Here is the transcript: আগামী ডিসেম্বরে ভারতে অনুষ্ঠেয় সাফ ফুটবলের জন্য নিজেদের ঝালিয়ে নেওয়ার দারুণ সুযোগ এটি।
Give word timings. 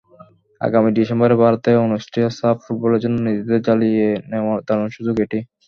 আগামী 0.61 0.89
ডিসেম্বরে 0.97 1.35
ভারতে 1.41 1.69
অনুষ্ঠেয় 1.85 2.29
সাফ 2.37 2.55
ফুটবলের 2.63 3.01
জন্য 3.03 3.17
নিজেদের 3.27 3.59
ঝালিয়ে 3.67 4.07
নেওয়ার 4.31 4.59
দারুণ 4.67 4.87
সুযোগ 4.95 5.15
এটি। 5.25 5.39